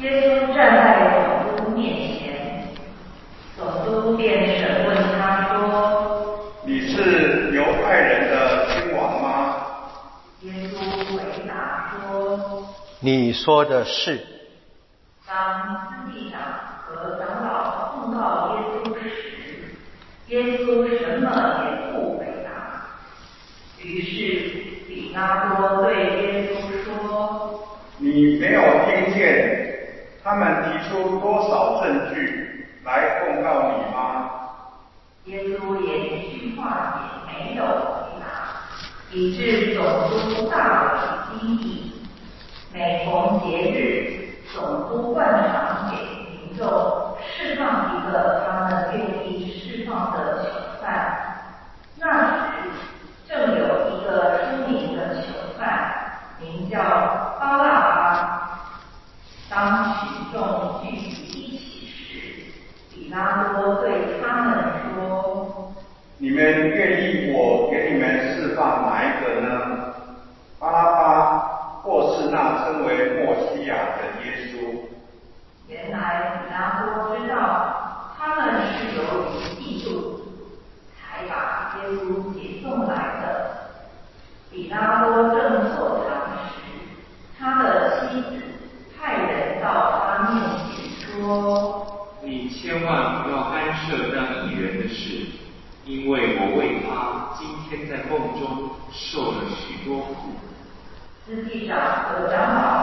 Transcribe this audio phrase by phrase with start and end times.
[0.00, 2.68] 耶稣站在总督面前，
[3.54, 8.34] 总督便审问他说：“你是犹太人的
[8.66, 9.66] 君王吗？”
[10.40, 10.78] 耶稣
[11.14, 12.66] 回答说
[13.00, 14.18] ：“你说的是。”
[15.28, 16.38] 当密达
[16.86, 19.12] 和长老控告耶稣时，
[20.28, 21.28] 耶稣什么
[21.66, 22.48] 也不回答。
[23.82, 24.08] 于是
[24.88, 25.92] 比拉多对
[26.22, 26.88] 耶稣说
[28.00, 29.58] ：“你没有听见？”
[30.22, 34.30] 他们提出多少证据来控告你吗？
[35.24, 38.24] 耶稣连一句话也没有回答，
[39.12, 42.02] 以致总督大为惊异。
[42.72, 45.69] 每逢节日，总督问他。
[95.90, 100.14] 因为我为他今天在梦中受了许多苦，
[101.26, 102.79] 实际上和长老。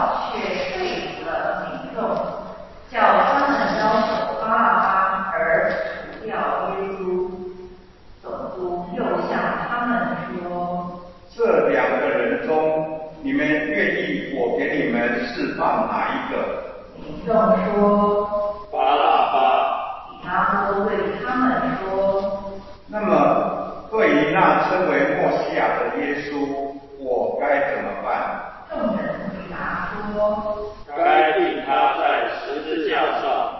[30.18, 33.54] 说：“该定他在十字架上。”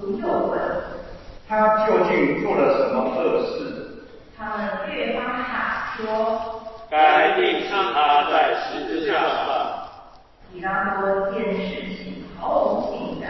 [0.00, 0.58] 不又问
[1.46, 3.52] ：“他究竟做了什么恶事？”
[4.38, 9.44] 他们越发喊说：“该定上他在十字架上。”
[10.50, 13.28] 比拉多见事情毫无进展，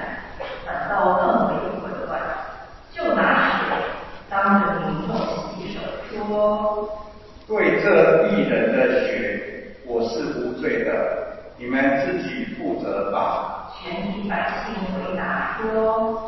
[0.65, 2.21] 反倒更为混乱，
[2.93, 3.77] 就拿水
[4.31, 5.17] 当着民众
[5.57, 5.81] 洗手
[6.15, 6.89] 说
[7.49, 10.93] ：“对这一人的血，我是无罪的。”
[11.59, 13.73] 你们自己负责吧。
[13.81, 16.26] 全体百姓回答说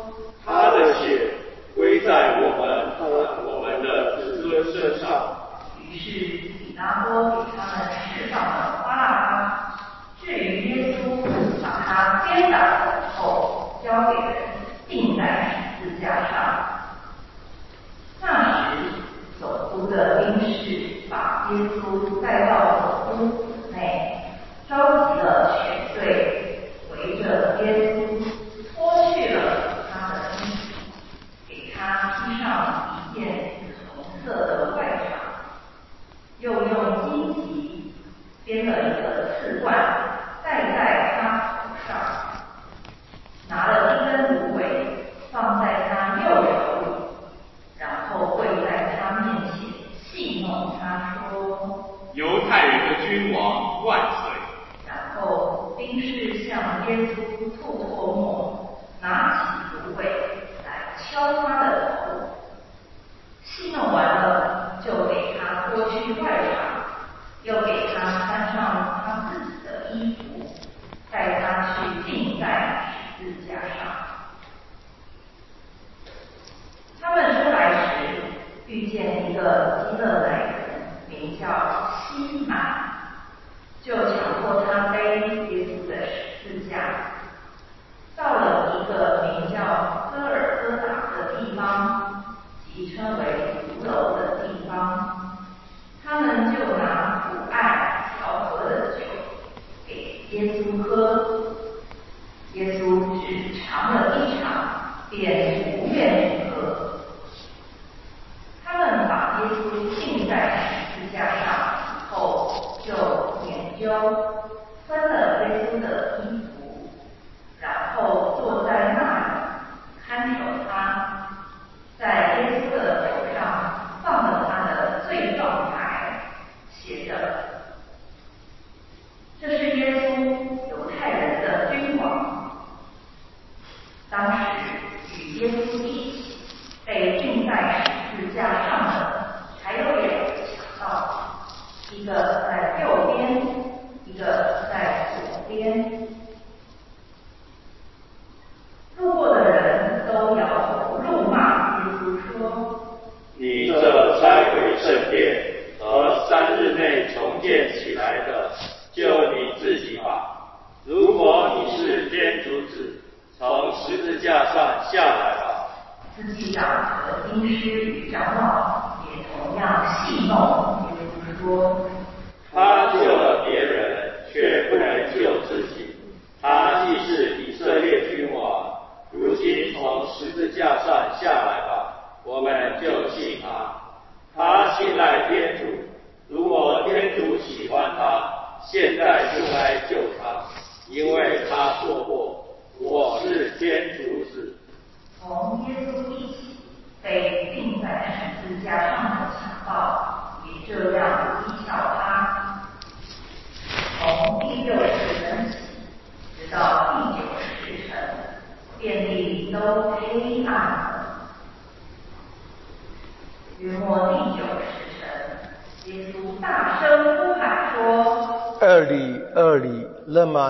[141.91, 142.98] 一个在六。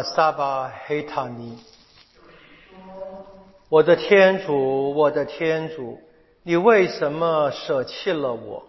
[0.04, 1.58] 萨巴黑塔尼。”
[3.70, 6.00] 我的天主，我的天主，
[6.44, 8.64] 你为什么舍弃了我？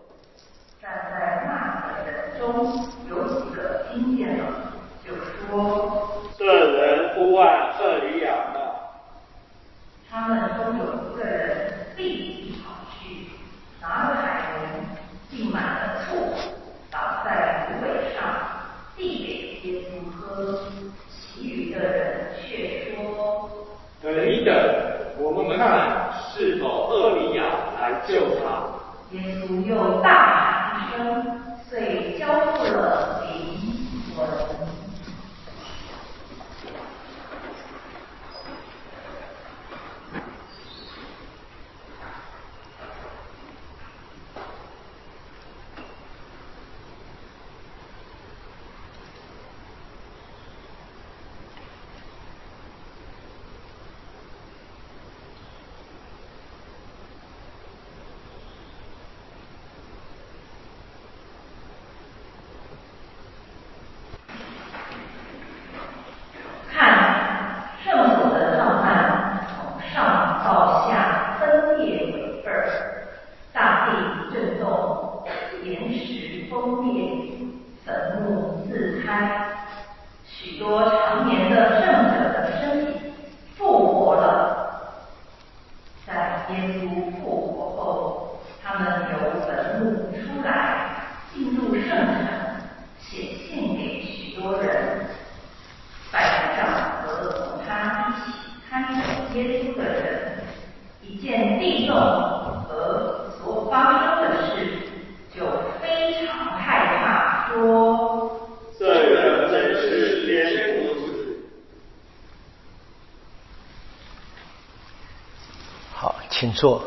[116.61, 116.85] 做，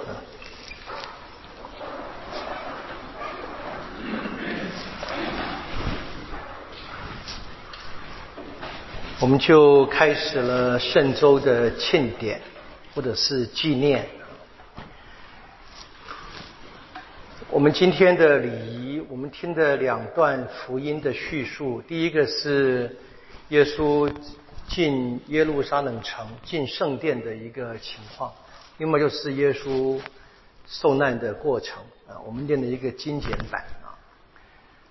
[9.19, 12.39] 我们就开始了圣周的庆典，
[12.93, 14.07] 或者是纪念。
[17.49, 22.95] 我们今天的礼仪，我们听的两段福音的叙述，第一个是
[23.49, 24.07] 耶稣
[24.67, 28.31] 进耶路撒冷城、进圣殿的一个情况，
[28.77, 29.99] 另外就是耶稣
[30.65, 32.19] 受难的过程啊。
[32.25, 33.93] 我们念的一个精简版啊。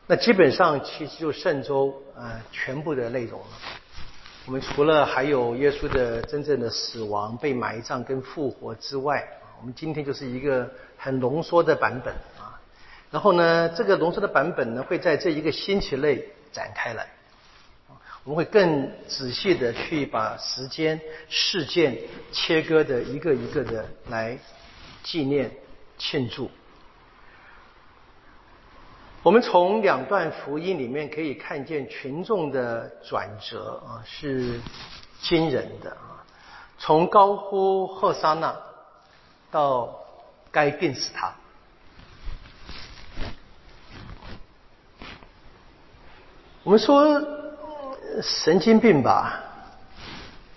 [0.07, 3.47] 那基本上其实就圣周啊全部的内容了。
[4.47, 12.61] 我们除了还有耶稣的真正的死亡、被埋葬跟复活之外，啊，我们今天就是一个很浓缩的版本啊。
[13.11, 17.07] 然后呢，这个浓缩的版本呢，会在这一个星期内展开来。
[18.25, 21.99] 我们会更仔细的去把时间、事件
[22.31, 24.39] 切割的一个一个的来
[25.03, 25.51] 纪念、
[25.99, 26.49] 庆祝。
[29.25, 34.61] 我们从两段福音里面可以看见群众的转折啊，是
[35.21, 36.25] 惊人的啊。
[36.79, 38.57] 从高呼赫沙那
[39.51, 40.01] 到
[40.51, 41.33] 该病死他，
[46.65, 47.42] 我们说
[48.21, 49.41] 神经病吧，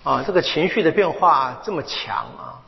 [0.03, 2.59] 啊，这个情绪的变化这么强啊。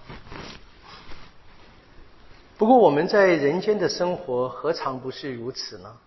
[2.58, 5.98] 不过我们在人间的生活何尝不是如此呢？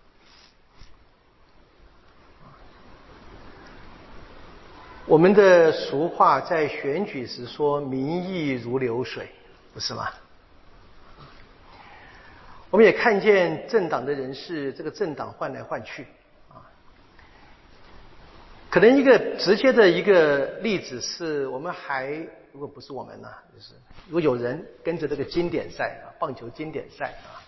[5.05, 9.29] 我们的俗话在选举时说“民意如流水”，
[9.73, 10.09] 不是吗？
[12.69, 16.07] 我们也看见政党的人士，这个政党换来换去，
[18.71, 22.07] 可能一个直接的一个例子是我们还
[22.53, 23.73] 如果不是我们呢，就是
[24.07, 27.43] 如果有人跟着这个经典赛啊，棒球经典赛啊，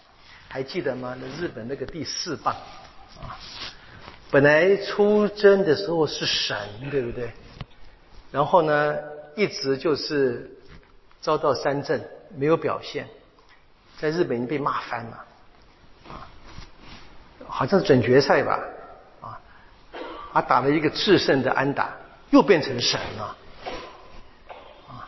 [0.50, 1.18] 还记得吗？
[1.18, 2.53] 那日本那个第四棒
[3.22, 3.39] 啊，
[4.30, 6.58] 本来出征的时候是神，
[6.92, 7.32] 对不对？
[8.30, 8.94] 然后呢，
[9.38, 10.51] 一直就是
[11.22, 13.08] 遭到三振，没有表现，
[13.98, 15.25] 在日本已经被骂翻了
[16.10, 16.27] 啊，
[17.48, 18.60] 好像是准决赛吧。
[20.34, 21.94] 他打了一个制胜的安打，
[22.32, 23.38] 又变成神了。
[24.88, 25.08] 啊，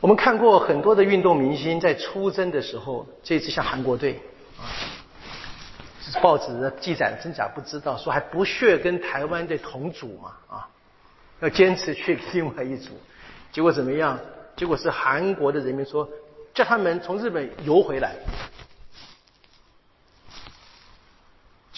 [0.00, 4.20] 我们看过很多的运动明星在出征的时候，这次像韩国队，
[4.58, 4.68] 啊，
[6.20, 10.68] 报纸的记载真假不知道，说还不屑跟台湾队同组嘛，啊，
[11.40, 12.90] 要坚持去另外一组，
[13.50, 14.18] 结果怎么样？
[14.56, 16.08] 结果是韩国的人民说，
[16.54, 18.14] 叫他们从日本游回来。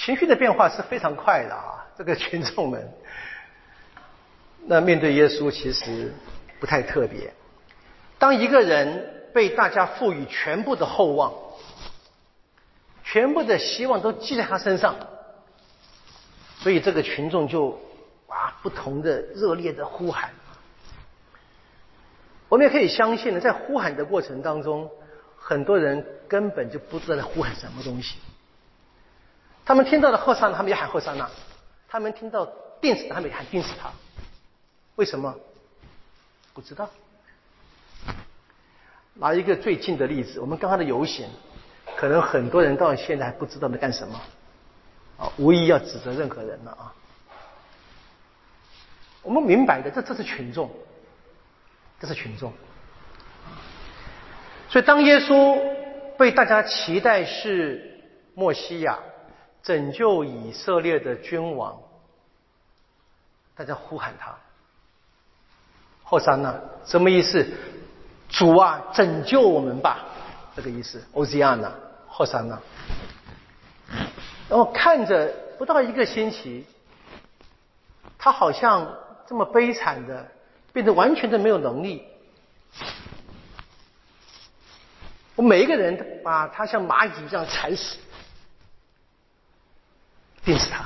[0.08, 1.84] 情绪的变化是非常快的啊！
[1.94, 2.88] 这个群众们，
[4.64, 6.14] 那面对耶稣其实
[6.58, 7.30] 不太特别。
[8.18, 11.34] 当一个人被大家赋予全部的厚望，
[13.04, 14.96] 全部的希望都记在他身上，
[16.60, 17.78] 所以这个群众就
[18.28, 20.30] 啊不同的热烈的呼喊。
[22.48, 24.90] 我们也可以相信呢，在呼喊的过程当中，
[25.36, 28.16] 很多人根本就不知道在呼喊什么东西。
[29.68, 31.26] 他们听到了赫山，他们也喊赫桑娜；
[31.90, 32.46] 他们听到
[32.80, 33.90] 定死，他们也喊定死他。
[34.96, 35.34] 为什么？
[36.54, 36.88] 不知道。
[39.12, 41.28] 拿一个最近的例子，我们刚刚的游行，
[41.96, 44.18] 可能很多人到现在还不知道在干什么。
[45.18, 46.94] 啊，无意要指责任何人了啊。
[49.20, 50.70] 我们明白的，这这是群众，
[52.00, 52.50] 这是群众。
[54.70, 55.60] 所以，当耶稣
[56.16, 58.00] 被大家期待是
[58.34, 58.98] 墨西亚。
[59.68, 61.78] 拯救以色列的君王，
[63.54, 64.34] 大家呼喊他。
[66.02, 66.58] 后三呢？
[66.86, 67.46] 什么意思？
[68.30, 70.06] 主啊，拯救我们吧！
[70.56, 71.04] 这个意思。
[71.12, 71.70] 欧西亚呢？
[72.06, 72.58] 后三呢？
[74.48, 76.64] 然后看着不到一个星期，
[78.16, 78.90] 他好像
[79.26, 80.26] 这么悲惨的，
[80.72, 82.08] 变得完全的没有能力。
[85.36, 87.98] 我每一个人把他像蚂蚁一样踩死。
[90.44, 90.84] 定死他。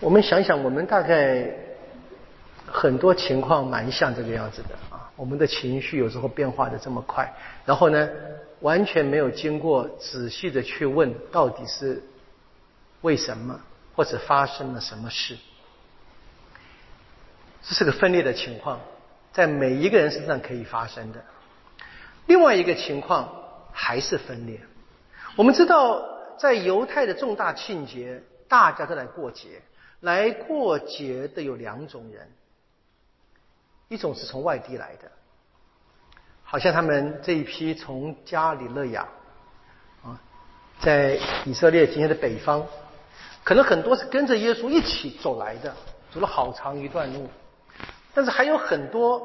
[0.00, 1.48] 我们想想，我们大概
[2.66, 5.10] 很多情况蛮像这个样子的啊。
[5.14, 7.32] 我们的情绪有时候变化的这么快，
[7.64, 8.08] 然后呢，
[8.60, 12.02] 完全没有经过仔细的去问到底是
[13.02, 13.60] 为什么，
[13.94, 15.36] 或者发生了什么事。
[17.62, 18.80] 这是个分裂的情况，
[19.32, 21.22] 在每一个人身上可以发生的。
[22.26, 23.28] 另外一个情况
[23.72, 24.58] 还是分裂。
[25.34, 26.04] 我们知道，
[26.36, 29.62] 在犹太的重大庆节，大家都来过节。
[30.00, 32.28] 来过节的有两种人，
[33.88, 35.10] 一种是从外地来的，
[36.42, 39.06] 好像他们这一批从加里勒亚
[40.02, 40.20] 啊，
[40.80, 42.66] 在以色列今天的北方，
[43.44, 45.72] 可能很多是跟着耶稣一起走来的，
[46.10, 47.28] 走了好长一段路。
[48.12, 49.24] 但是还有很多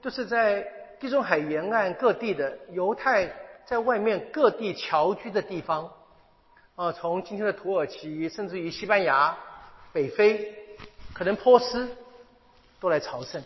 [0.00, 0.66] 都是在
[0.98, 3.30] 地中海沿岸各地的犹太。
[3.66, 5.90] 在外面各地侨居的地方，
[6.76, 9.36] 啊，从今天的土耳其，甚至于西班牙、
[9.92, 10.54] 北非，
[11.12, 11.88] 可能波斯，
[12.80, 13.42] 都来朝圣。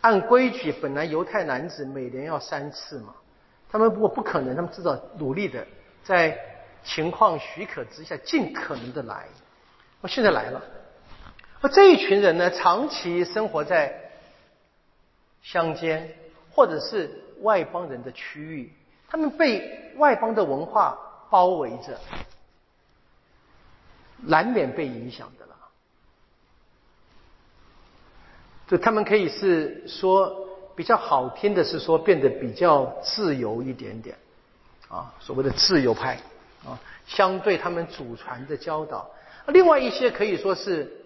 [0.00, 3.14] 按规矩，本来犹太男子每年要三次嘛，
[3.68, 5.66] 他们不过不可能，他们至少努力的
[6.04, 6.38] 在
[6.84, 9.26] 情况许可之下，尽可能的来。
[10.00, 10.62] 我现在来了，
[11.60, 14.12] 而这一群人呢，长期生活在
[15.42, 16.14] 乡间，
[16.52, 17.10] 或者是
[17.42, 18.72] 外邦人的区域。
[19.08, 20.98] 他们被外邦的文化
[21.30, 21.98] 包围着，
[24.18, 25.54] 难免被影响的了。
[28.66, 30.46] 就他们可以是说
[30.76, 34.16] 比较好听的是说变得比较自由一点点，
[34.88, 36.20] 啊，所谓的自由派
[36.66, 39.10] 啊，相对他们祖传的教导。
[39.46, 41.02] 另外一些可以说是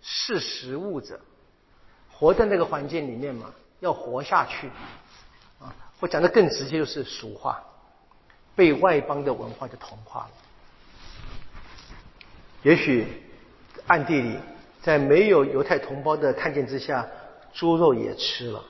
[0.00, 1.20] 识时务者，
[2.10, 4.70] 活在那个环境里面嘛，要活下去。
[6.00, 7.62] 我讲的更直接，就是俗化，
[8.54, 10.30] 被外邦的文化就同化了。
[12.62, 13.06] 也许
[13.86, 14.36] 暗地里，
[14.82, 17.06] 在没有犹太同胞的看见之下，
[17.54, 18.62] 猪肉也吃了。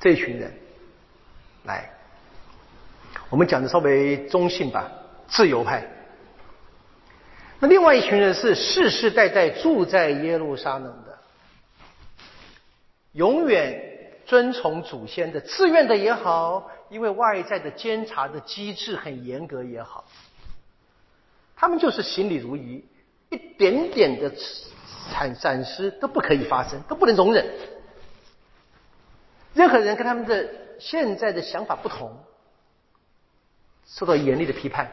[0.00, 0.52] 这群人
[1.64, 1.90] 来，
[3.30, 4.90] 我们讲的稍微中性吧，
[5.28, 5.86] 自由派。
[7.60, 11.18] 那另外一群人是世世代代住在耶路撒冷的，
[13.12, 13.92] 永远。
[14.26, 20.04] 遵从祖先的，自愿的也好，因为外在的监察的机制很严格也好，
[21.56, 22.84] 他们就是行礼如仪，
[23.30, 24.32] 一点点的
[25.10, 27.46] 闪闪失都不可以发生，都不能容忍。
[29.52, 32.16] 任何人跟他们的现在的想法不同，
[33.86, 34.90] 受到严厉的批判，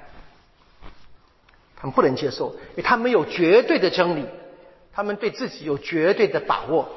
[1.76, 4.28] 他们不能接受，因为他们有绝对的真理，
[4.92, 6.90] 他们对自己有绝对的把握。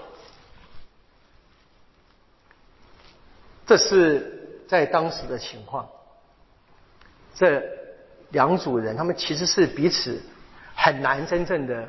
[3.67, 5.89] 这是在当时的情况，
[7.35, 7.63] 这
[8.31, 10.21] 两组人，他们其实是彼此
[10.75, 11.89] 很难真正的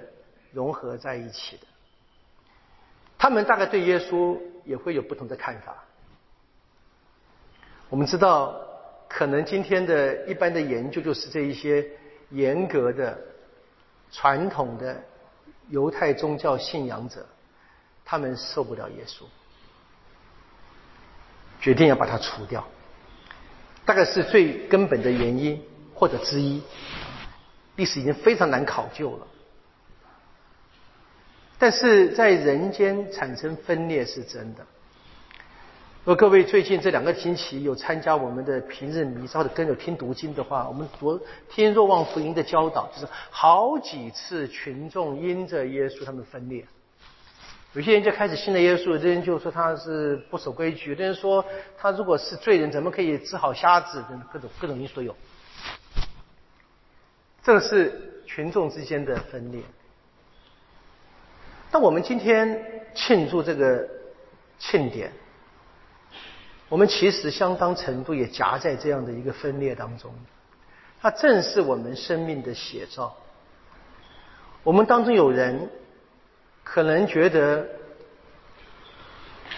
[0.52, 1.64] 融合在一起的。
[3.18, 5.84] 他们大概对耶稣也会有不同的看法。
[7.90, 8.56] 我们知道，
[9.08, 11.88] 可能今天的一般的研究就是这一些
[12.30, 13.18] 严格的、
[14.12, 15.02] 传统的
[15.70, 17.26] 犹太宗教信仰者，
[18.04, 19.24] 他们受不了耶稣。
[21.66, 22.64] 决定要把它除掉，
[23.86, 25.60] 大概是最根本的原因
[25.96, 26.62] 或者之一。
[27.76, 29.26] 历史已经非常难考究了，
[31.58, 34.64] 但是在人间产生分裂是真的。
[36.04, 41.20] 如果各位最近这两个星期有参加我们的平日弥撒的跟着听读经的话，我们读
[41.50, 46.64] 听若望福音的教导，就是好几次群众因着耶稣他们分裂。
[47.76, 51.44] 有些人就开始信了耶稣，有些人就说他是不守规矩，有的人说
[51.78, 54.02] 他如果是罪人，怎么可以治好瞎子？
[54.10, 55.14] 等各种各种因素都有。
[57.44, 59.62] 这是群众之间的分裂。
[61.70, 63.86] 那我们今天庆祝这个
[64.58, 65.12] 庆典，
[66.70, 70.14] 我们其实相当程度也夹在这样的一个分裂当中。
[71.02, 73.14] 它正是我们生命的写照。
[74.64, 75.70] 我们当中有人。
[76.66, 77.66] 可能觉得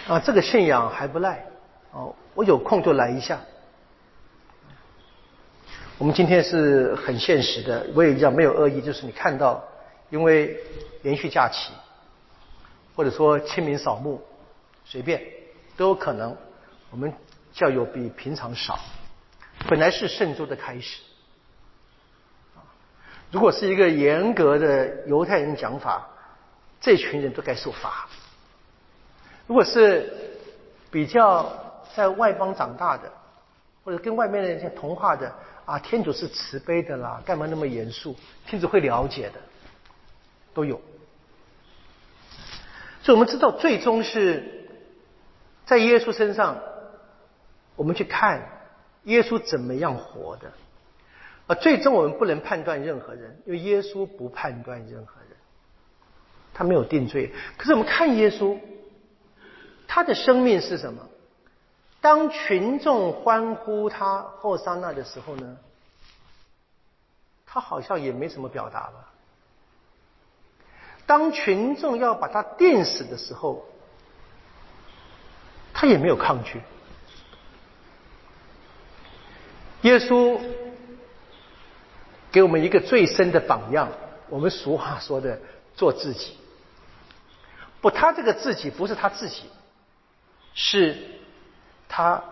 [0.06, 1.44] 啊，这个信仰还不赖
[1.90, 3.40] 哦，我有空就来一下。
[5.96, 9.64] 我们今天是很现实的，我也讲没有恶意，就是你看到，
[10.10, 10.56] 因为
[11.02, 11.72] 连续假期，
[12.94, 14.22] 或者说清明扫墓，
[14.84, 15.20] 随便
[15.76, 16.36] 都有可能，
[16.90, 17.12] 我们
[17.52, 18.78] 教友比平常少。
[19.66, 21.00] 本来是圣周的开始，
[23.32, 26.06] 如果是一个严格的犹太人讲法。
[26.80, 28.08] 这群人都该受罚。
[29.46, 30.12] 如果是
[30.90, 31.50] 比较
[31.94, 33.10] 在外邦长大的，
[33.84, 35.32] 或者跟外面的人同化的
[35.64, 38.14] 啊，天主是慈悲的啦，干嘛那么严肃？
[38.46, 39.40] 天主会了解的，
[40.54, 40.80] 都有。
[43.02, 44.68] 所以我们知道，最终是
[45.64, 46.58] 在耶稣身上，
[47.74, 48.46] 我们去看
[49.04, 50.52] 耶稣怎么样活的。
[51.46, 55.17] 啊，最终我们不能判断任何人，因为耶稣不判断任何。
[56.58, 58.58] 他没有定罪，可是我们看耶稣，
[59.86, 61.08] 他的生命是什么？
[62.00, 65.56] 当群众欢呼他后桑那的时候呢，
[67.46, 69.12] 他好像也没什么表达吧。
[71.06, 73.64] 当群众要把他电死的时候，
[75.72, 76.60] 他也没有抗拒。
[79.82, 80.40] 耶稣
[82.32, 83.88] 给我们一个最深的榜样，
[84.28, 85.38] 我们俗话说的
[85.76, 86.36] “做自己”。
[87.90, 89.44] 他这个自己不是他自己，
[90.54, 90.96] 是
[91.88, 92.22] 他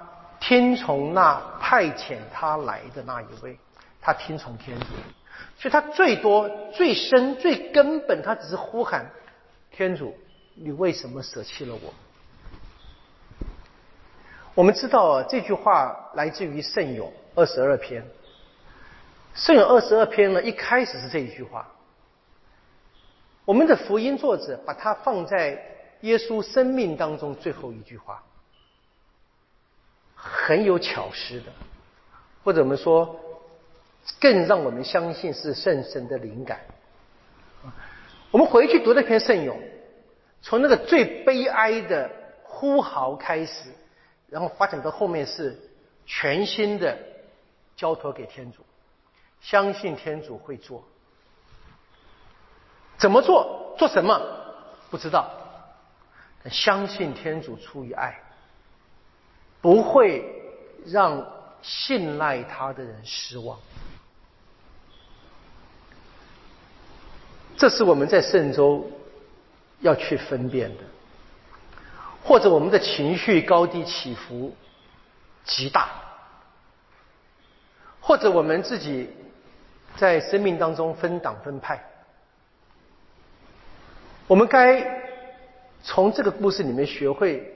[0.40, 3.58] 听从那派遣他来的那一位，
[4.00, 4.86] 他听从天主，
[5.58, 9.10] 所以他最多、最深、最根本，他只是呼喊
[9.70, 10.16] 天主
[10.54, 11.94] ：“你为什么舍弃了我？”
[14.54, 18.04] 我们知道这句话来自于圣咏二十二篇，
[19.34, 21.68] 圣咏二十二篇呢，一开始是这一句话。
[23.46, 25.62] 我们的福音作者把它放在
[26.00, 28.22] 耶稣生命当中最后一句话，
[30.16, 31.52] 很有巧思的，
[32.42, 33.18] 或者我们说，
[34.20, 36.60] 更让我们相信是圣神的灵感。
[38.32, 39.56] 我们回去读那篇圣咏，
[40.42, 42.10] 从那个最悲哀的
[42.42, 43.70] 呼嚎开始，
[44.28, 45.56] 然后发展到后面是
[46.04, 46.98] 全新的
[47.76, 48.62] 交托给天主，
[49.40, 50.84] 相信天主会做。
[52.98, 53.74] 怎么做？
[53.78, 54.20] 做什么？
[54.90, 55.30] 不知道。
[56.50, 58.20] 相信天主出于爱，
[59.60, 60.24] 不会
[60.86, 61.26] 让
[61.60, 63.58] 信赖他的人失望。
[67.56, 68.88] 这是我们在圣周
[69.80, 70.84] 要去分辨的。
[72.22, 74.54] 或者我们的情绪高低起伏
[75.44, 75.90] 极大，
[78.00, 79.10] 或者我们自己
[79.96, 81.84] 在生命当中分党分派。
[84.28, 84.84] 我们该
[85.82, 87.54] 从这个故事里面学会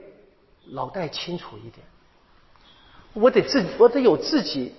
[0.67, 1.85] 脑袋清楚一点。
[3.13, 4.73] 我得自，我得有自己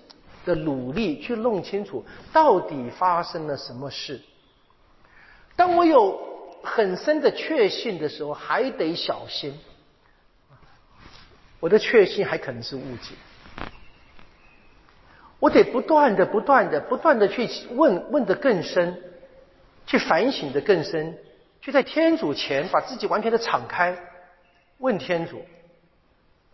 [0.47, 2.03] 的努力去弄清楚
[2.33, 4.21] 到底发生了什么事。
[5.55, 6.19] 当我有
[6.63, 9.53] 很深的确信的时候，还得小心。
[11.61, 13.15] 我的确信还可能是误解。
[15.39, 18.99] 我得不断的、不断的、不断的去问，问的更深，
[19.87, 21.19] 去反省的更深，
[21.63, 23.97] 就在天主前把自己完全的敞开，
[24.79, 25.41] 问天主：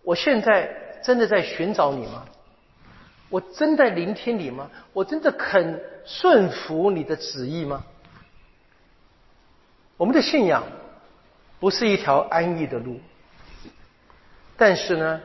[0.02, 0.70] 我现在
[1.02, 2.26] 真的在寻找你吗？
[3.30, 4.70] 我真的聆听你吗？
[4.92, 7.84] 我真的肯顺服你的旨意吗？
[9.96, 10.62] 我们的信仰
[11.58, 13.00] 不是一条安逸的路。
[14.58, 15.20] 但是呢，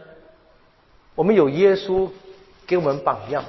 [1.14, 2.10] 我们有耶稣
[2.66, 3.44] 给我们榜样。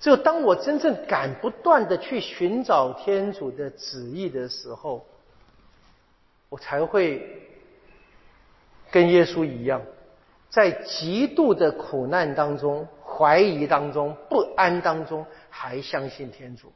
[0.00, 5.06] 只有当我真正敢不断的去寻找天主的旨意的时候，
[6.52, 7.26] 我才会
[8.90, 9.80] 跟耶稣一样，
[10.50, 16.70] 在极度的苦难当中、怀疑当中、不安当中，还相信天主。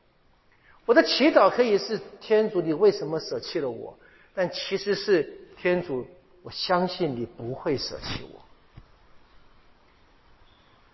[0.87, 3.95] 我的祈祷可以是天主，你为什么舍弃了我？
[4.35, 6.07] 但其实是天主。
[6.43, 8.41] 我相信你不会舍弃我，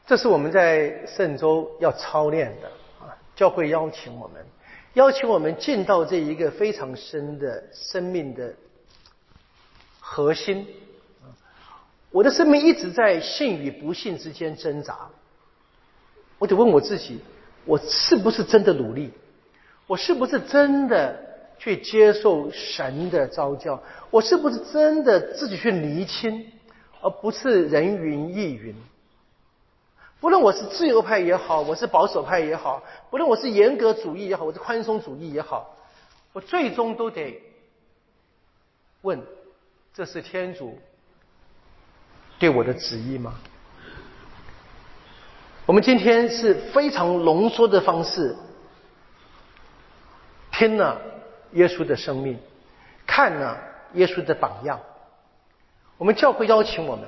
[0.07, 2.69] 这是我们在圣周要操练的
[2.99, 3.15] 啊。
[3.37, 4.43] 教会邀请我们，
[4.95, 8.55] 邀请我们进到这一个非常深的生命的
[10.13, 10.67] 核心。
[12.11, 15.09] 我的生命一直在信与不信之间挣扎，
[16.39, 17.19] 我得问我自己：
[17.65, 19.11] 我是不是真的努力？
[19.87, 21.33] 我是不是真的？
[21.59, 26.45] 去接受神的召教，我是不是真的自己去厘清，
[27.01, 28.75] 而不是人云亦云？
[30.19, 35.77] 不论我是自由派也好，我是保守派也好，不论我是严格主义也好，我是宽松主义也好，
[36.33, 37.41] 我最终都得
[39.03, 39.23] 问：
[39.95, 40.79] 这是天主
[42.39, 43.35] 对我的旨意吗？
[45.67, 48.37] 我们今天是非常浓缩的方式，
[50.53, 51.01] 听了。
[51.53, 52.39] 耶稣的生命，
[53.07, 53.61] 看了
[53.93, 54.81] 耶稣的榜样。
[55.99, 57.07] 我们教会邀请我们，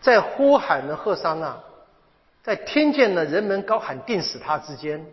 [0.00, 1.62] 在呼喊的赫桑那，
[2.42, 5.04] 在听见了人们高喊定死他之间，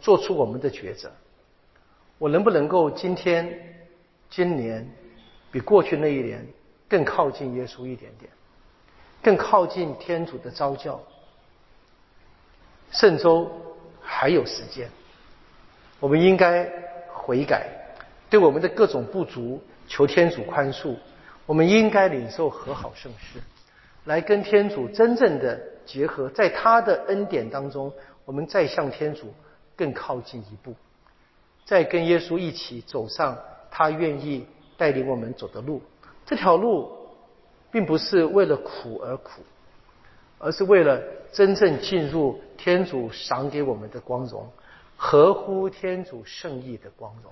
[0.00, 1.10] 做出我们的抉择。
[2.18, 3.88] 我能不能够今天、
[4.30, 4.88] 今年，
[5.56, 6.46] 比过去那一年
[6.86, 8.30] 更靠近耶稣一点点，
[9.22, 11.00] 更靠近天主的召教？
[12.90, 13.50] 圣周
[14.02, 14.90] 还有时间，
[15.98, 16.70] 我们应该。
[17.10, 17.66] 悔改，
[18.28, 20.94] 对我们的各种不足求天主宽恕。
[21.46, 23.40] 我们应该领受和好圣事，
[24.04, 27.90] 来跟天主真正的结合，在他的恩典当中，
[28.26, 29.32] 我们再向天主
[29.74, 30.74] 更靠近一步，
[31.64, 33.38] 再跟耶稣一起走上
[33.70, 35.80] 他愿意带领我们走的路。
[36.24, 36.90] 这条路
[37.70, 39.42] 并不是为了苦而苦，
[40.38, 41.00] 而是为了
[41.32, 44.48] 真正进入天主赏给我们的光荣。
[44.96, 47.30] 合乎天主圣意的光荣。